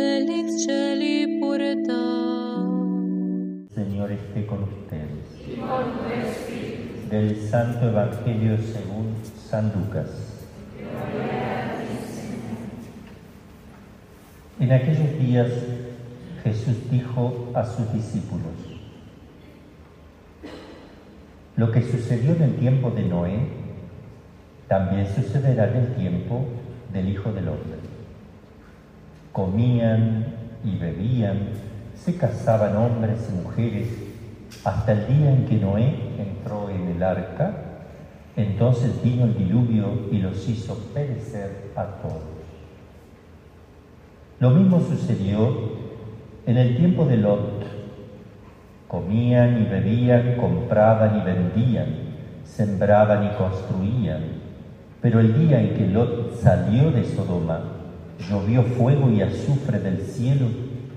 [0.00, 0.64] Félix
[3.74, 5.26] Señor esté con ustedes.
[5.46, 10.08] Y con Del Santo Evangelio según San Lucas.
[14.58, 15.50] En aquellos días
[16.44, 18.54] Jesús dijo a sus discípulos,
[21.56, 23.38] lo que sucedió en el tiempo de Noé,
[24.66, 26.46] también sucederá en el tiempo
[26.90, 27.99] del Hijo del Hombre.
[29.32, 30.26] Comían
[30.64, 31.38] y bebían,
[31.94, 33.88] se casaban hombres y mujeres,
[34.64, 37.52] hasta el día en que Noé entró en el arca,
[38.36, 42.22] entonces vino el diluvio y los hizo perecer a todos.
[44.40, 45.54] Lo mismo sucedió
[46.46, 47.64] en el tiempo de Lot.
[48.88, 51.86] Comían y bebían, compraban y vendían,
[52.44, 54.22] sembraban y construían.
[55.00, 57.60] Pero el día en que Lot salió de Sodoma,
[58.30, 60.46] llovió fuego y azufre del cielo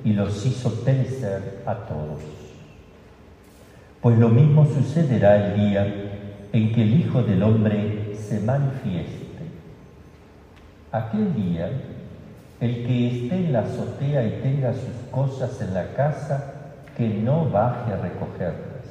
[0.05, 2.21] y los hizo perecer a todos.
[4.01, 5.87] Pues lo mismo sucederá el día
[6.51, 9.23] en que el Hijo del Hombre se manifieste.
[10.91, 11.69] Aquel día,
[12.59, 16.53] el que esté en la azotea y tenga sus cosas en la casa,
[16.95, 18.83] que no baje a recogerlas.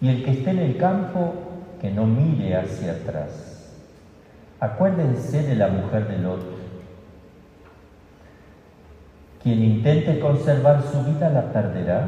[0.00, 1.34] Y el que esté en el campo,
[1.80, 3.74] que no mire hacia atrás.
[4.60, 6.57] Acuérdense de la mujer de Lot.
[9.48, 12.06] Quien intente conservar su vida la perderá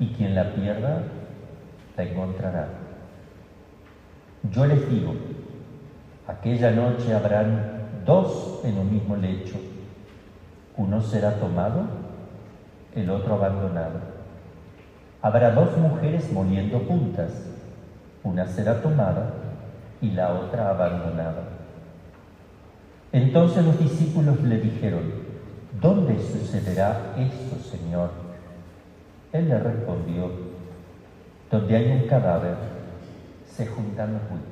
[0.00, 1.02] y quien la pierda
[1.96, 2.66] la encontrará.
[4.50, 5.14] Yo les digo,
[6.26, 9.54] aquella noche habrán dos en un mismo lecho,
[10.76, 11.82] uno será tomado,
[12.96, 14.00] el otro abandonado.
[15.22, 17.30] Habrá dos mujeres moliendo juntas,
[18.24, 19.30] una será tomada
[20.02, 21.44] y la otra abandonada.
[23.12, 25.29] Entonces los discípulos le dijeron,
[25.78, 28.10] ¿dónde sucederá esto, Señor?
[29.32, 30.30] Él le respondió,
[31.50, 32.56] donde hay un cadáver,
[33.46, 34.50] se juntan los buitres.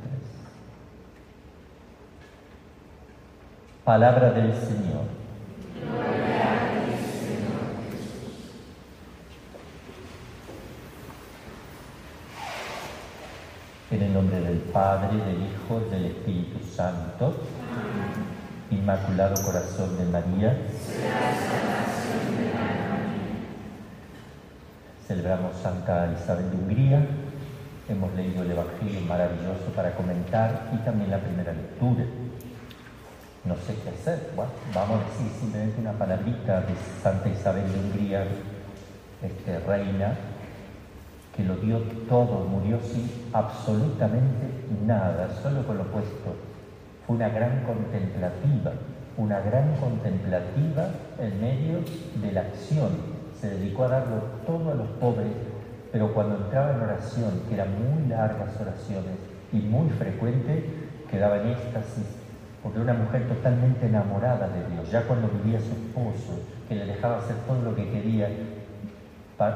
[3.84, 5.18] Palabra del Señor.
[13.90, 17.34] En el nombre del Padre, del Hijo, del Espíritu Santo,
[18.70, 20.54] Inmaculado Corazón de María.
[25.06, 27.06] Celebramos Santa Isabel de Hungría,
[27.88, 32.04] hemos leído el Evangelio maravilloso para comentar y también la primera lectura.
[33.46, 37.78] No sé qué hacer, bueno, vamos a decir simplemente una palabrita de Santa Isabel de
[37.78, 38.24] Hungría,
[39.22, 40.14] este, reina,
[41.34, 44.46] que lo dio todo, murió sin absolutamente
[44.84, 46.57] nada, solo con lo puesto.
[47.08, 48.72] Una gran contemplativa,
[49.16, 51.78] una gran contemplativa en medio
[52.22, 52.90] de la acción
[53.40, 55.32] se dedicó a darlo todo a los pobres,
[55.90, 59.16] pero cuando entraba en oración, que eran muy largas oraciones
[59.52, 60.64] y muy frecuentes,
[61.10, 62.04] quedaba en éxtasis,
[62.62, 66.84] porque era una mujer totalmente enamorada de Dios, ya cuando vivía su esposo, que le
[66.84, 68.28] dejaba hacer todo lo que quería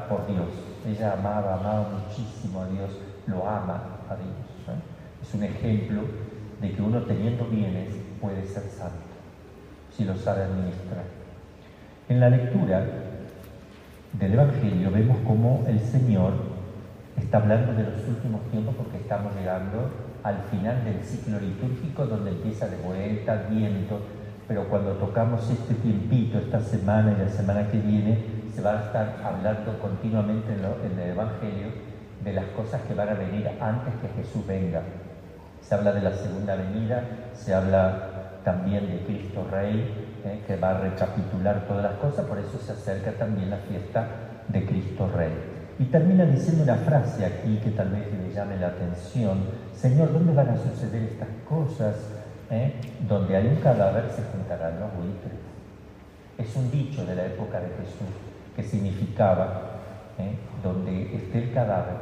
[0.09, 0.47] por Dios.
[0.87, 2.89] Ella amaba, amaba muchísimo a Dios,
[3.27, 4.79] lo ama a Dios.
[5.21, 6.01] Es un ejemplo
[6.63, 7.89] de que uno teniendo bienes
[8.21, 9.03] puede ser santo,
[9.91, 11.03] si lo sabe administrar.
[12.07, 12.85] En la lectura
[14.13, 16.31] del Evangelio vemos cómo el Señor
[17.17, 19.89] está hablando de los últimos tiempos porque estamos llegando
[20.23, 23.99] al final del ciclo litúrgico donde empieza de vuelta el viento,
[24.47, 28.23] pero cuando tocamos este tiempito, esta semana y la semana que viene,
[28.55, 31.67] se va a estar hablando continuamente en, el Evangelio
[32.23, 34.81] de las cosas que van a venir antes que Jesús venga.
[35.67, 37.03] Se habla de la segunda venida,
[37.33, 40.43] se habla también de Cristo Rey, ¿eh?
[40.45, 44.05] que va a recapitular todas las cosas, por eso se acerca también la fiesta
[44.47, 45.31] de Cristo Rey.
[45.79, 49.39] Y termina diciendo una frase aquí que tal vez le llame la atención,
[49.75, 51.95] Señor, ¿dónde van a suceder estas cosas?
[52.51, 52.73] ¿Eh?
[53.07, 55.33] Donde hay un cadáver se juntarán los buitres.
[56.37, 58.13] Es un dicho de la época de Jesús
[58.55, 59.79] que significaba,
[60.19, 60.35] ¿eh?
[60.61, 61.97] donde esté el cadáver,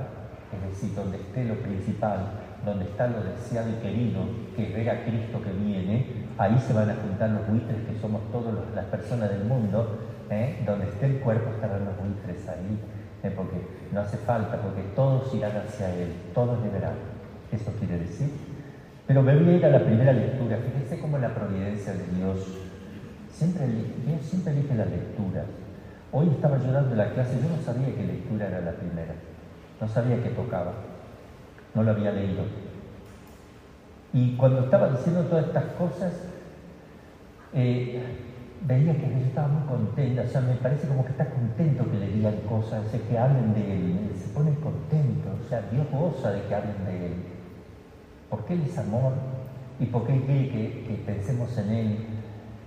[0.52, 4.22] es decir, donde esté lo principal, donde está lo deseado y querido,
[4.56, 6.06] que ver a Cristo que viene,
[6.38, 9.98] ahí se van a juntar los buitres que somos todas las personas del mundo,
[10.30, 10.62] ¿eh?
[10.66, 12.80] donde esté el cuerpo estarán los buitres ahí,
[13.24, 13.34] ¿eh?
[13.36, 13.58] porque
[13.92, 16.94] no hace falta, porque todos irán hacia Él, todos le verán.
[17.52, 18.30] Eso quiere decir.
[19.08, 20.58] Pero me voy a ir a la primera lectura.
[20.58, 22.48] Fíjense cómo la providencia de Dios
[23.30, 25.44] siempre, Dios siempre elige la lectura.
[26.14, 29.16] Hoy estaba yo dando la clase, yo no sabía qué lectura era la primera,
[29.80, 30.91] no sabía qué tocaba
[31.74, 32.44] no lo había leído.
[34.14, 36.14] Y cuando estaba diciendo todas estas cosas,
[37.54, 38.02] eh,
[38.68, 41.98] veía que ella estaba muy contenta, o sea, me parece como que está contento que
[41.98, 46.44] le digan cosas, que hablen de él, se pone contento, o sea, Dios goza de
[46.44, 47.14] que hablen de él,
[48.30, 49.14] porque Él es amor
[49.80, 51.98] y porque Él quiere que, pensemos en Él.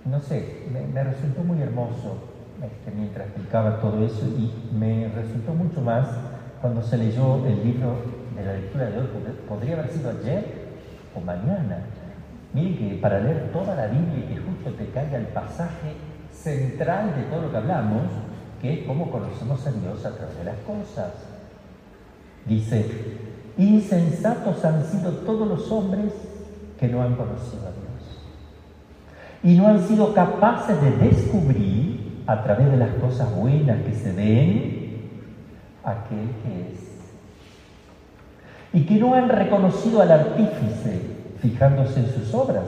[0.05, 2.17] No sé, me, resultó muy hermoso
[2.61, 6.07] este, mientras explicaba todo eso y me resultó mucho más
[6.61, 7.95] cuando se leyó el libro
[8.35, 9.07] de la lectura de hoy,
[9.47, 10.43] podría haber sido ayer
[11.15, 11.79] o mañana.
[12.53, 15.93] Miren que para leer toda la Biblia y que justo te caiga el pasaje
[16.31, 18.03] central de todo lo que hablamos,
[18.61, 21.13] que es cómo conocemos a Dios a través de las cosas.
[22.45, 22.85] Dice,
[23.57, 26.13] insensatos han sido todos los hombres
[26.79, 27.85] que no han conocido a Dios.
[29.43, 34.11] Y no han sido capaces de descubrir a través de las cosas buenas que se
[34.11, 34.85] ven
[35.83, 36.94] aquel que es.
[38.75, 41.01] Y que no han reconocido al artífice
[41.41, 42.65] fijándose en sus obras,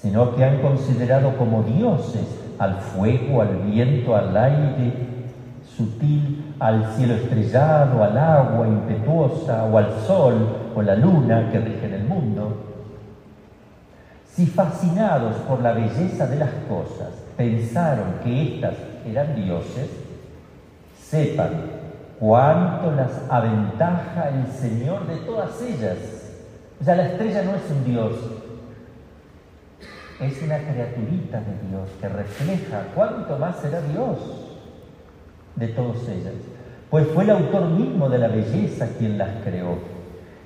[0.00, 2.24] sino que han considerado como dioses
[2.58, 4.92] al fuego, al viento, al aire
[5.76, 10.34] sutil, al cielo estrellado, al agua impetuosa o al sol
[10.74, 12.56] o la luna que rigen el mundo.
[14.32, 18.74] Si fascinados por la belleza de las cosas pensaron que éstas
[19.04, 19.90] eran dioses,
[21.02, 21.79] sepan
[22.20, 25.96] cuánto las aventaja el Señor de todas ellas.
[26.78, 28.12] O sea, la estrella no es un dios,
[30.20, 34.18] es una criaturita de Dios que refleja cuánto más será Dios
[35.56, 36.34] de todas ellas.
[36.90, 39.78] Pues fue el autor mismo de la belleza quien las creó.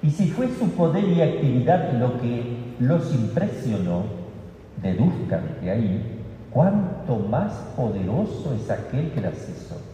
[0.02, 4.02] Y si fue su poder y actividad lo que los impresionó,
[4.80, 6.20] deduzcan de ahí
[6.50, 9.93] cuánto más poderoso es aquel que las hizo.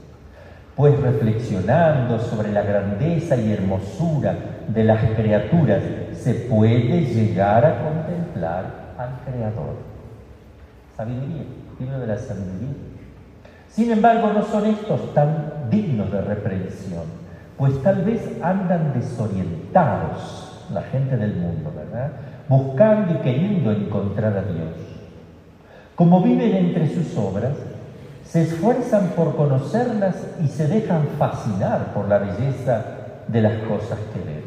[0.77, 4.35] Pues reflexionando sobre la grandeza y hermosura
[4.69, 5.83] de las criaturas,
[6.15, 8.65] se puede llegar a contemplar
[8.97, 9.77] al Creador.
[10.97, 11.45] Sabiduría,
[11.79, 12.75] libro de la sabiduría.
[13.69, 17.05] Sin embargo, no son estos tan dignos de reprensión,
[17.57, 22.11] pues tal vez andan desorientados la gente del mundo, ¿verdad?
[22.49, 24.75] Buscando y queriendo encontrar a Dios.
[25.95, 27.53] Como viven entre sus obras,
[28.31, 32.85] se esfuerzan por conocerlas y se dejan fascinar por la belleza
[33.27, 34.45] de las cosas que ven.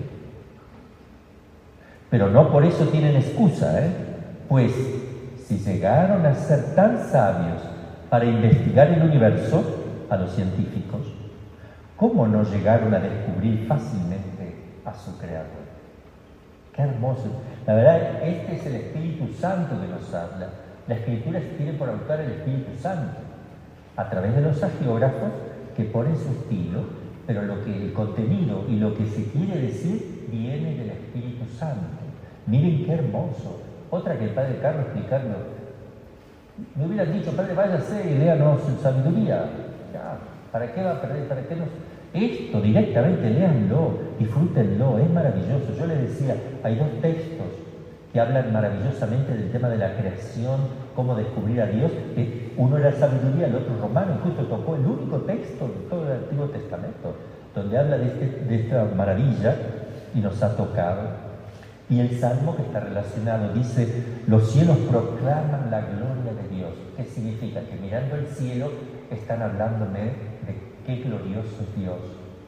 [2.09, 3.89] Pero no por eso tienen excusa, ¿eh?
[4.47, 4.71] Pues
[5.45, 7.62] si llegaron a ser tan sabios
[8.09, 9.63] para investigar el universo
[10.09, 11.01] a los científicos,
[11.97, 14.56] ¿cómo no llegaron a descubrir fácilmente
[14.86, 15.63] a su creador?
[16.74, 17.25] Qué hermoso.
[17.68, 20.47] La verdad, este es el Espíritu Santo que nos habla.
[20.88, 23.32] La escritura tiene por autor el Espíritu Santo,
[23.95, 25.31] a través de los agiógrafos
[25.75, 26.81] que ponen su estilo,
[27.25, 31.88] pero lo que el contenido y lo que se quiere decir viene del Espíritu Santo.
[32.48, 33.62] Miren qué hermoso.
[33.90, 35.38] Otra que el padre Carlos explicando.
[36.75, 39.50] Me hubieran dicho, padre, váyase y léanos su sabiduría.
[39.94, 40.18] Ya,
[40.51, 41.28] ¿para qué va a perder?
[41.28, 41.66] ¿Para qué no?
[42.13, 45.74] Esto directamente, léanlo, disfrútenlo, es maravilloso.
[45.78, 47.48] Yo les decía, hay dos textos
[48.13, 50.62] que hablan maravillosamente del tema de la creación,
[50.96, 51.91] cómo descubrir a Dios.
[52.55, 56.20] Uno era sabiduría, el otro romano, y justo tocó el único texto de todo el
[56.20, 57.15] Antiguo Testamento,
[57.55, 59.55] donde habla de, este, de esta maravilla
[60.13, 61.34] y nos ha tocado
[61.89, 66.72] y el salmo que está relacionado dice, los cielos proclaman la gloria de Dios.
[66.96, 67.62] ¿Qué significa?
[67.62, 68.72] Que mirando el cielo
[69.12, 70.00] están hablándome
[70.48, 70.55] de
[70.86, 72.00] qué glorioso es Dios.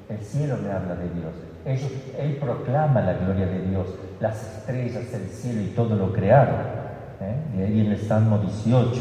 [0.09, 1.33] El cielo me habla de Dios.
[1.65, 3.87] Él proclama la gloria de Dios,
[4.19, 6.53] las estrellas, el cielo y todo lo creado.
[7.21, 7.57] ¿eh?
[7.57, 8.91] Y ahí en el Salmo 18,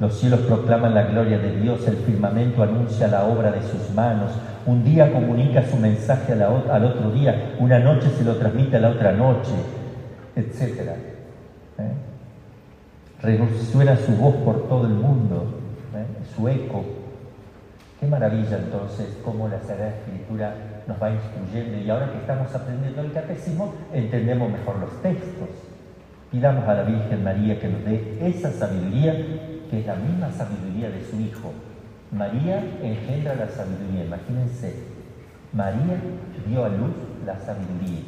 [0.00, 4.32] los cielos proclaman la gloria de Dios, el firmamento anuncia la obra de sus manos,
[4.66, 8.90] un día comunica su mensaje al otro día, una noche se lo transmite a la
[8.90, 9.52] otra noche,
[10.34, 10.90] etc.
[11.78, 11.92] ¿Eh?
[13.22, 15.60] Resuena su voz por todo el mundo,
[15.94, 16.04] ¿eh?
[16.34, 16.84] su eco.
[18.04, 20.54] Qué maravilla entonces cómo la Sagrada Escritura
[20.86, 25.48] nos va instruyendo y ahora que estamos aprendiendo el catecismo entendemos mejor los textos.
[26.30, 29.14] Pidamos a la Virgen María que nos dé esa sabiduría
[29.70, 31.50] que es la misma sabiduría de su Hijo,
[32.12, 34.74] María engendra la sabiduría, imagínense.
[35.54, 35.96] María
[36.46, 36.92] dio a luz
[37.24, 38.02] la sabiduría.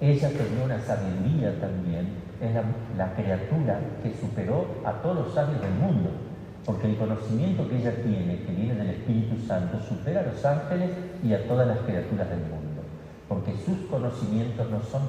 [0.00, 2.08] Ella tenía una sabiduría también,
[2.40, 2.54] es
[2.96, 6.29] la, criatura que superó a todos los sabios del mundo,
[6.64, 10.90] porque el conocimiento que ella tiene, que viene del Espíritu Santo, supera a los ángeles
[11.22, 12.82] y a todas las criaturas del mundo,
[13.28, 15.02] porque sus conocimientos no son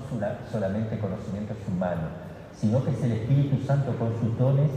[0.52, 2.12] solamente conocimientos humanos,
[2.56, 4.70] sino que es el Espíritu Santo con sus dones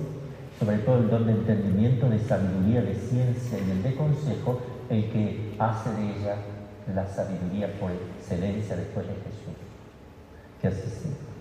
[0.58, 5.10] sobre todo el don de entendimiento, de sabiduría, de ciencia y el de consejo, el
[5.10, 6.36] que hace de ella
[6.94, 9.54] la sabiduría por excelencia después de Jesús.
[10.60, 11.33] Que así sea.